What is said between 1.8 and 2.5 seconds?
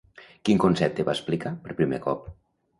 primer cop?